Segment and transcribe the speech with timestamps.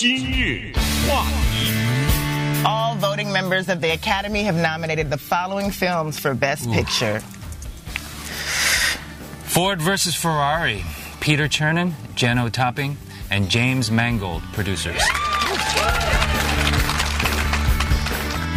[0.00, 0.71] 今日
[1.05, 2.63] 话题。
[2.65, 7.19] All voting members of the Academy have nominated the following films for Best Picture.
[9.43, 10.85] Ford versus Ferrari.
[11.19, 12.95] Peter Chernin, Jano Topping,
[13.29, 15.01] and James Mangold, producers.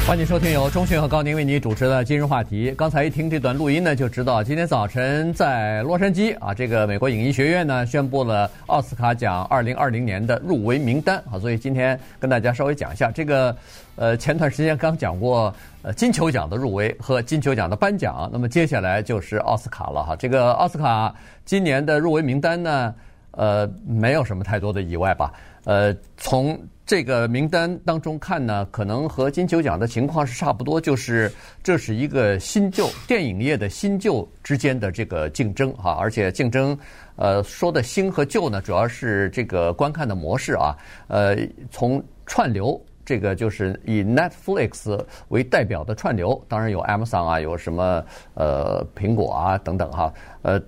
[0.07, 2.71] 欢迎收听由钟迅和高宁为你主持的今日话题。
[2.77, 13.57] 刚才一听这段录音呢，就知道今天早晨在洛杉矶啊，这个美国影艺学院呢宣布了奥斯卡奖2020年的入围名单啊，所以今天跟大家稍微讲一下这个。
[13.97, 20.17] 呃，前段时间刚讲过呃金球奖的入围和金球奖的颁奖，那么接下来就是奥斯卡了哈。
[20.17, 22.95] 这个奥斯卡今年的入围名单呢，
[23.31, 25.33] 呃，没有什么太多的意外吧？
[25.65, 36.79] 呃，从这个名单当中看呢，可能和金球奖的情况是差不多，就是这是一个新旧电影业的新旧之间的这个竞争哈，而且竞争
[37.17, 40.77] 呃说的新和旧呢，主要是这个观看的模式啊，
[41.09, 41.35] 呃，
[41.71, 50.13] 从串流这个就是以 Netflix 为代表的串流，当然有 Amazon 啊，有什么呃苹果啊等等哈，
[50.43, 50.61] 呃，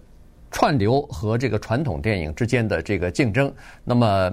[0.50, 3.52] 串流和这个传统电影之间的这个竞争，
[3.84, 4.32] 那么。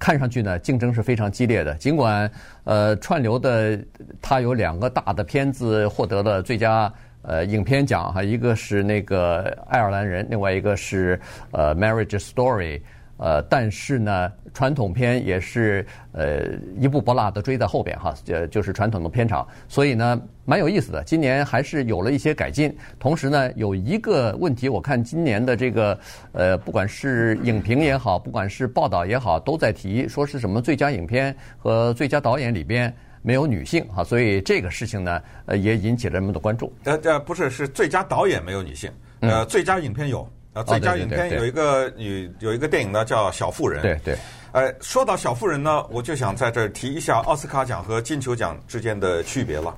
[0.00, 1.74] 看上去呢，竞争是非常激烈的。
[1.74, 2.28] 尽管
[2.64, 3.78] 呃，串流的
[4.20, 6.92] 它有两个大的片子获得了最佳
[7.22, 11.20] 呃影片奖哈，一个是那个爱尔兰人，另外一个是
[11.52, 12.80] 呃 Marriage Story。
[13.20, 16.40] 呃，但是呢，传统片也是呃
[16.78, 21.04] 一步不落的追在后边哈，呃，就是传统的片场，所以呢，蛮有意思的。
[21.04, 25.98] 今年还是有了一些改进，同时呢，有一个问题，我看今年的这个
[26.32, 36.72] 呃，不管是影评也好，不管是报道也好，都在提说是什么最佳影片和最佳导演里边没有女性哈，所以这个事情呢，呃，也引起了人们的关注。
[36.84, 40.26] 呃呃，不是，是最佳导演没有女性，呃，最佳影片有。
[40.52, 43.80] 啊，最佳影片有一个女有一个电影呢，叫《小妇人》。
[43.82, 44.18] 对对。
[44.52, 49.76] 哎，说到《小妇人》呢，我就想在这儿提一下奥斯卡奖和金球奖之间的区别了。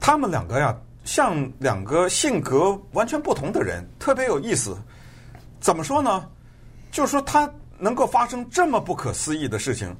[0.00, 0.74] 他们两个呀，
[1.04, 4.74] 像两个性格完全不同的人，特别有意思。
[5.60, 6.26] 怎么说呢？
[6.90, 9.94] 就是说他能够发生这么不可思议的事情，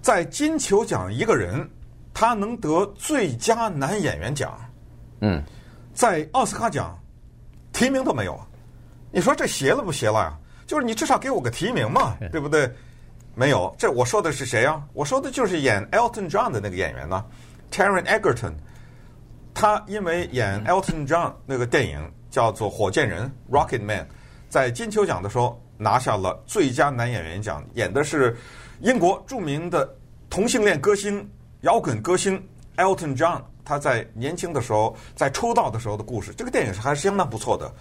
[0.00, 1.68] 在金球奖一个人
[2.12, 4.56] 他能得最佳男演员奖，
[5.20, 5.42] 嗯，
[5.92, 6.96] 在奥斯卡奖
[7.72, 8.38] 提名都没有。
[9.14, 10.36] 你说这邪了不邪了呀？
[10.66, 12.68] 就是你至少给我个提名嘛，对不对？
[13.36, 14.82] 没有，这我说的是谁啊？
[14.92, 17.24] 我说的就是演 Elton John 的那个演员呢
[17.70, 18.54] ，Taron Egerton。
[19.54, 24.04] 他因为演 Elton John 那个电影叫做《火箭人》（Rocket Man），
[24.48, 28.36] 在金球奖的时候拿下了最佳男演员奖，演的是
[28.80, 29.88] 英国著名的
[30.28, 31.24] 同性恋歌星、
[31.60, 32.44] 摇滚歌星
[32.78, 33.40] Elton John。
[33.64, 36.34] 他在年轻的时候，在出道的时候的故事。
[36.36, 37.72] 这个电影是还是相当不错的。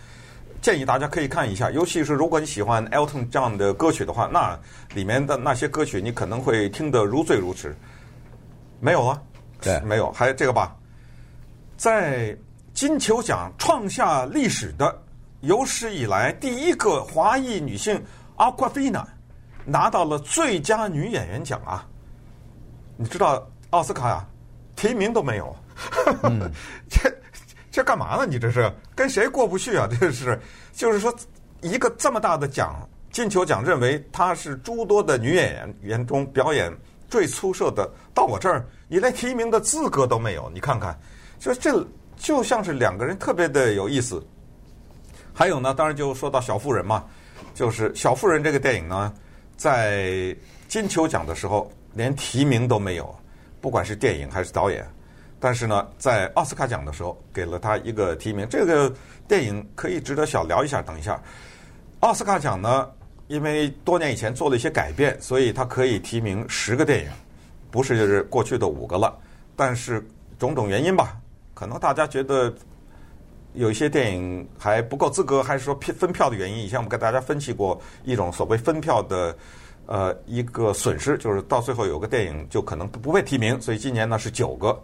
[0.64, 4.58] 建议大家可以看一下，尤其是如果你喜欢 Elton John 的歌曲的话，那
[4.96, 7.76] 里面的那些歌曲你可能会听得如醉如痴。
[8.80, 9.22] 没有啊？
[9.62, 10.10] 对，没有。
[10.14, 10.74] 还有这个吧，
[11.76, 12.34] 在
[12.74, 14.98] 金球奖创下历史的
[15.42, 18.02] 有史以来第一个华裔女性
[18.38, 19.04] Aquafina
[19.66, 21.86] 拿到了最佳女演员奖啊！
[22.96, 24.26] 你知道奥斯卡呀，
[24.78, 25.54] 提名都没有。
[26.24, 26.50] 嗯，
[26.90, 27.13] 这。
[27.74, 28.28] 这干嘛呢？
[28.28, 29.90] 你这是跟谁过不去啊？
[30.00, 30.40] 这是，
[30.74, 31.12] 就是说，
[31.62, 36.72] 一个这么大的奖，金球奖认为她是诸多的女演员中表演
[37.10, 40.52] 最出色的，到我这儿，你连提名的资格都没有。
[40.54, 40.96] 你看看，
[41.40, 41.84] 就这
[42.16, 44.24] 就像是两个人特别的有意思。
[45.34, 47.04] 还有呢，当然就说到《小妇人》嘛，
[47.56, 49.12] 就是《小妇人》这个电影呢，
[49.58, 50.36] 在
[50.68, 53.16] 金球奖的时候连提名都没有，
[53.60, 54.88] 不管是电影还是导演。
[55.44, 58.90] 但是呢，在奥斯卡奖的时候给了他一个提名，这个
[59.28, 60.82] 电影可以值得小聊一下。
[60.82, 61.22] 等一下，
[62.00, 62.90] 奥斯卡奖呢，
[63.28, 67.10] 因为多年以前做了一些改变，所以它可以提名十个电影，
[67.70, 69.20] 不是就是过去的五个了。
[69.54, 70.02] 但是
[70.40, 71.18] 种种原因吧，
[71.54, 72.54] 可能大家觉得
[73.54, 76.60] 有一些电影还不够资格，还是说票分票的原因。
[76.64, 79.36] 以前我们跟大家分析过一种所谓分票的
[79.88, 84.82] 呃一个损失，就是到最后有个电影就可能不被提名，所以今年呢是九个。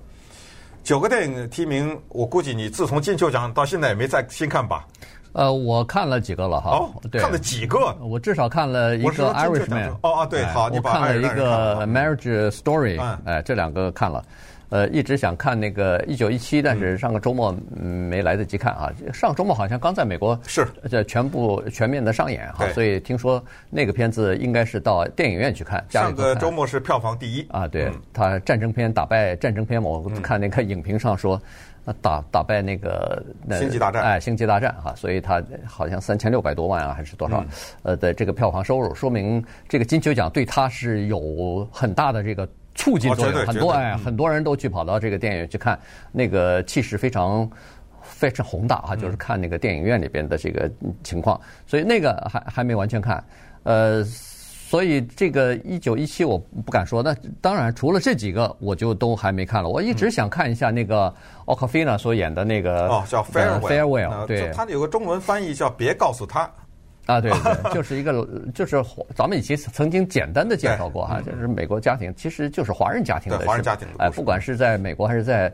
[0.83, 4.85] 九个电影提名，我估计你自从金球奖到现在也没再新看吧？
[5.33, 6.71] 呃，我看了几个了哈。
[6.71, 7.95] 哦，对，看了几个？
[8.01, 9.89] 我至少看了一个《Irishman》。
[10.01, 12.97] 哦哦，对，好，我看了一个《Marriage Story》。
[13.25, 14.23] 哎，这两个看了。
[14.69, 18.91] 呃，一直想看那个一九一七，但是上个周末没来得及看啊。
[19.13, 25.83] 上周末好像刚在美国是这全部全面的上演哈，所以听说那个片子应该是到电影院去看。
[25.89, 31.41] 上个周末是票房第一啊，对，他战争片打败战争片，我看那个影评上说。
[32.03, 37.43] 打打败那个那星际大战，哎，星际大战哈，所以他好像三千六百多万啊，还是多少？
[37.81, 42.47] 呃的这个票房收入，说明这个金球奖对他是有很大的这个
[42.79, 43.45] 促进作用。
[43.45, 45.77] 很多哎，很多人都去跑到这个电影院去看，
[46.11, 47.49] 那个气势非常
[48.01, 50.71] 非常宏大啊，就是看那个电影院里边的这个
[51.03, 51.39] 情况。
[51.67, 53.23] 所以那个还还没完全看，
[53.63, 54.03] 呃。
[54.69, 57.11] 所以这个一九一七我不敢说，那
[57.41, 59.67] 当然除了这几个我就都还没看了。
[59.67, 61.11] 我一直想看一下那个
[61.45, 66.47] 奥卡菲娜所演的那个哦，叫呃，Farewell，对，它有个中文翻译叫别告诉他
[67.09, 68.81] 啊，对对， 就是一个就是
[69.15, 75.51] 咱们以前曾经简单的介绍过哈，就是美国家庭其实就是华人家庭的华人家庭哎，不管是在美国还是在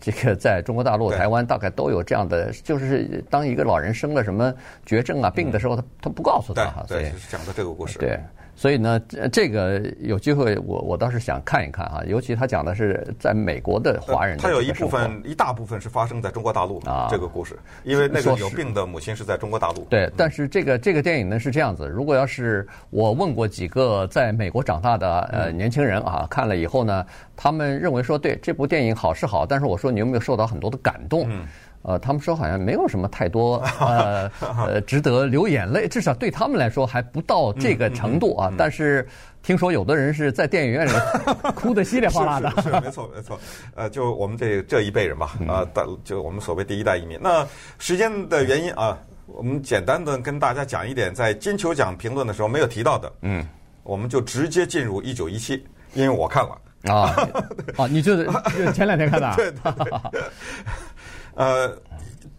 [0.00, 4.52] 这个在中国大陆、台湾，大概都有这样的，就是当一个老人生了什么
[4.84, 8.18] 绝症啊病的时候，他他不告诉他哈，对，讲的这个故事，对。
[8.56, 8.98] 所以呢，
[9.30, 14.42] 这个有机会我我倒是想看一看啊，尤其他讲的是在美国的华人的。
[14.42, 17.54] 他有一部分一大部分是发生在中国大陆啊，这个故事，
[17.84, 19.84] 因为那个有病的母亲是在中国大陆。
[19.90, 27.04] 对，但是这个这个电影呢是这样子，如果要是我问过几个在美国长大的呃年轻人啊，看了以后呢，
[27.36, 31.26] 他们认为说对这部电影好是好，但是我说你有没有受到很多的感动？
[31.28, 31.46] 嗯。
[31.86, 38.52] 呃，他们说好像没有什么太多 呃呃值得流眼泪，至少对他们来说还不到这个程度啊。
[38.58, 39.06] 但是
[39.40, 40.90] 听说有的人是在电影院里
[41.54, 42.50] 哭得稀里哗啦的。
[42.56, 43.38] 是，是，是没错没错。
[43.76, 45.64] 呃，就我们这这一辈人吧，啊，
[46.02, 47.16] 就我们所谓第一代移民。
[47.22, 47.46] 那
[47.78, 53.12] 时间的原因啊，我们简单的跟大家讲一点，在金球奖评论的时候没有提到的。
[53.22, 53.46] 嗯，
[53.84, 56.58] 我们就直接进入一九一七，因为我看了
[56.92, 57.14] 啊
[57.76, 58.28] 啊，你就是
[58.74, 59.32] 前两天看的？
[59.36, 59.72] 对对
[60.10, 60.20] 对。
[61.36, 61.76] 呃，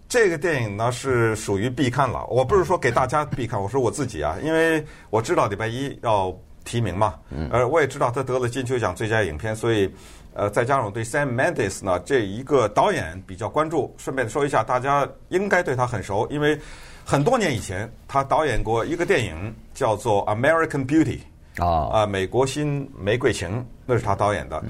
[0.09, 2.25] 这个电影呢是属于必看了。
[2.25, 6.35] 我不是说给大家必看，我说我自己啊，因为我知道礼拜一要
[6.65, 7.13] 提名嘛，
[7.51, 9.87] 呃，我也知道他得了金球奖最佳影片，所以
[10.33, 13.93] 呃，再加上我对 Sam Mendes 呢这一个导演比较关注。
[13.97, 16.59] 顺便说一下，大家应该对他很熟，因为
[17.05, 21.19] 很多年以前他导演过一个电影叫做《American Beauty》
[21.63, 24.63] 啊，啊，美国新玫瑰情，那是他导演的。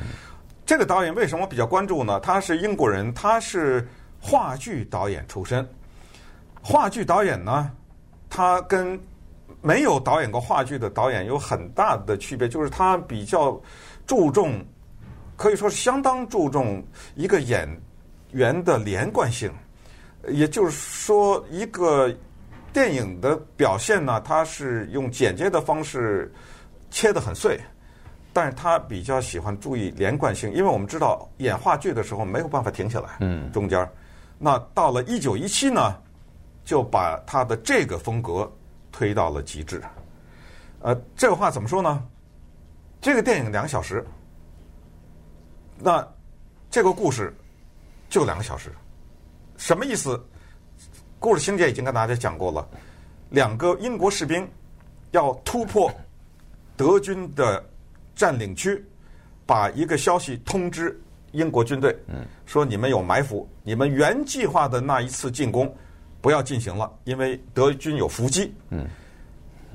[0.66, 2.20] 这个导演为什么比较关注呢？
[2.20, 3.88] 他是英国人，他是。
[4.20, 5.68] 话剧导演出身，
[6.62, 7.72] 话剧导演呢，
[8.30, 9.00] 他跟
[9.62, 13.60] 没有导演过话剧的导演有很大的区别，就是他比较
[14.06, 14.64] 注重，
[15.36, 16.84] 可以说是相当注重
[17.16, 17.68] 一个演
[18.32, 19.52] 员的连贯性，
[20.28, 22.14] 也就是说，一个
[22.74, 26.32] 电影的表现呢，它是用剪接的方式
[26.92, 27.60] 切得很碎，
[28.34, 33.90] 但是他比较喜欢注意连贯性，因为我们知道演话剧的时候没有办法停下来，嗯，中间。
[34.38, 35.96] 那到了一九一七呢，
[36.64, 38.52] 就把他的这个风格
[38.92, 39.82] 推到了极致。
[40.82, 42.04] 呃，这个话怎么说呢？
[43.02, 44.06] 这个电影两个小时，
[45.80, 46.08] 那
[46.70, 47.36] 这个故事
[48.10, 48.72] 就两个小时，
[49.58, 50.24] 什么意思？
[51.20, 52.68] 故事情节已经跟大家讲过了，
[53.32, 54.48] 两个英国士兵
[55.12, 55.92] 要突破
[56.76, 57.64] 德军的
[58.16, 58.86] 占领区，
[59.48, 61.00] 把一个消息通知。
[61.38, 61.96] 英国军队
[62.48, 65.72] 说：“你们有埋伏，你们原计划的那一次进攻
[66.20, 68.88] 不要进行了，因为德军有伏击。”嗯，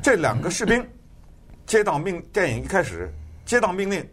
[0.02, 0.84] 这两个士兵
[1.64, 3.08] 接到命，电影一开始
[3.44, 4.04] 接到命令，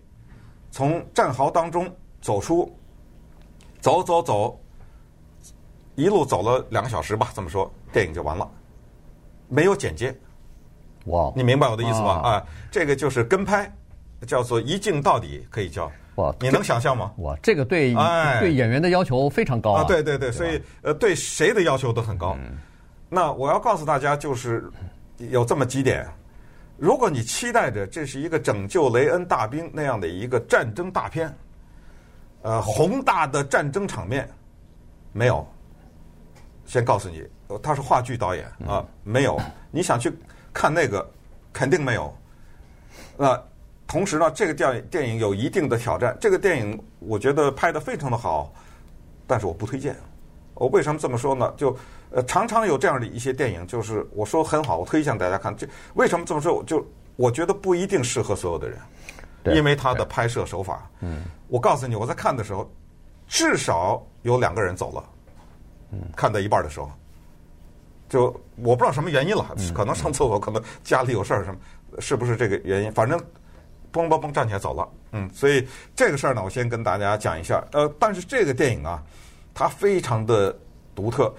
[0.70, 1.92] 从战壕当中
[2.22, 2.72] 走出，
[3.82, 4.62] 走走走，
[5.96, 8.48] 一路走了两个小时吧，这么说，电影就完了，
[9.48, 10.16] 没有剪接。
[11.06, 12.22] 哇，你明白我的意思吧？
[12.24, 13.74] 啊，这个就是跟拍，
[14.28, 15.92] 叫做一镜到底，可以叫。
[16.20, 17.14] 哇，你能想象吗？
[17.20, 17.94] 哇，这个对
[18.42, 19.86] 对演员的要求非常高啊！
[19.86, 22.38] 对对对，所以呃，对谁的要求都很高。
[23.08, 24.70] 那我要告诉大家，就是
[25.18, 26.06] 有这么几点：
[26.78, 31.34] 如果你期待着这是一个拯救雷恩大兵那样的一个战争大片，
[32.42, 34.30] 呃，宏大的战争场面
[35.14, 35.48] 没有。
[36.66, 37.24] 先告诉你，
[37.64, 39.40] 他是话剧导演啊，没有。
[39.72, 40.12] 你想去
[40.52, 41.10] 看那个，
[41.54, 42.14] 肯定没有。
[43.16, 43.42] 那。
[43.90, 46.16] 同时呢，这个电影电影有一定的挑战。
[46.22, 48.54] 这个电影我觉得拍得非常的好，
[49.26, 49.96] 但是我不推荐。
[50.54, 51.52] 我为什么这么说呢？
[51.58, 51.76] 就
[52.12, 55.56] 呃，常常有这样的一些电影，就是我说很好，我推荐大家看。
[55.58, 56.64] 这为什么这么说？
[56.66, 60.88] 就我觉得不一定适合所有的人，因为他的拍摄手法。
[61.00, 62.72] 嗯，我告诉你，我在看的时候，
[63.28, 65.04] 至少有两个人走了。
[65.94, 66.92] 嗯，看到一半的时候，
[68.08, 68.26] 就
[68.58, 71.60] 我不知道什么原因了，可能上厕所，可能家里有事儿什么，
[72.00, 72.92] 是不是这个原因？
[72.92, 73.20] 反正。
[73.92, 74.88] 嘣嘣嘣，站起来走了。
[75.12, 77.64] 嗯，所以这个事儿呢，我先跟大家讲一下。
[77.72, 79.02] 呃，但是这个电影啊，
[79.54, 80.56] 它非常的
[80.94, 81.34] 独特，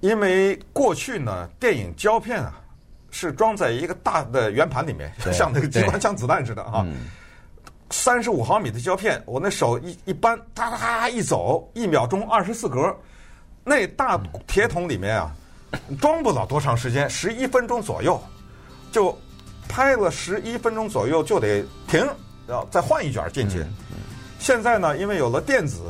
[0.00, 2.60] 因为过去呢，电影胶片啊
[3.10, 6.86] 是装在一个大的圆盘里面，像那个机关枪子弹似的啊。
[7.92, 12.96] 三十五毫米的胶片，我那手一一扳，哒哒一走，一秒钟二十四格，
[13.64, 14.16] 那大
[14.46, 15.34] 铁桶里面啊，
[16.00, 18.22] 装不了多长时间，十一分钟左右，
[18.92, 19.18] 就
[19.70, 22.04] 拍了十一分钟左右就得停，
[22.48, 23.64] 要再换一卷进去。
[24.38, 25.80] 现在呢，因为有了电子，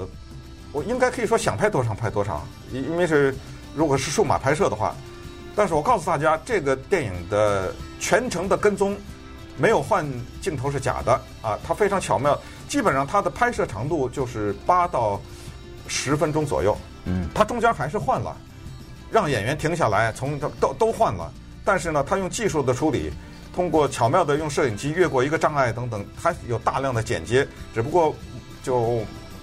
[0.72, 3.34] 我应该可以说想拍多长拍多长，因为是
[3.74, 4.94] 如果是数码拍摄的话，
[5.56, 8.96] 但是我告诉大家，这个电影的全程的跟踪。
[9.56, 10.06] 没有换
[10.40, 12.40] 镜头是假的啊，它非常巧妙。
[12.66, 15.20] 基本上它的拍摄长度就是八到
[15.86, 16.74] 十分钟左右。
[17.04, 18.34] 嗯，它中间还是换了，
[19.10, 21.30] 让演员停下来，从都都都换了。
[21.62, 23.12] 但是呢，它用技术的处理，
[23.54, 27.46] 通过巧妙的用摄影机越过一个障碍等等，它有大量的剪接。
[27.74, 28.14] 只不过
[28.62, 29.02] 就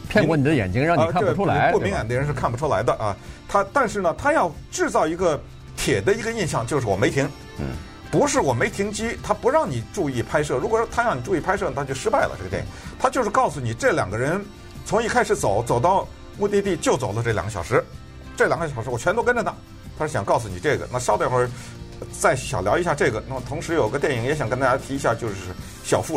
[0.09, 1.71] 骗过你的眼睛，让你看不出来。
[1.71, 3.15] 不敏感的人是看不出来的啊。
[3.47, 5.39] 他但是呢，他要制造一个
[5.75, 7.29] 铁的一个印象，就是我没停。
[7.59, 7.65] 嗯。
[8.09, 10.55] 不是我没停机，他不让你注意拍摄。
[10.55, 12.35] 如果说他让你注意拍摄，那就失败了。
[12.37, 14.41] 这个电影，他就是告诉你，这两个人
[14.85, 17.83] 从一开始走走到目的地就走了这两个小时，
[18.37, 19.53] 这两个小时我全都跟着他。
[19.99, 20.87] 他是想告诉你这个。
[20.89, 21.49] 那稍等一会儿
[22.19, 23.21] 再小聊一下这个。
[23.27, 25.33] 那么同时有个电影也想跟大家提一下，就是
[25.83, 26.15] 《小妇人》。